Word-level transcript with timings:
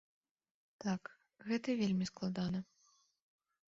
Так, 0.85 1.01
гэта 1.51 1.79
вельмі 1.85 2.05
складана. 2.15 2.59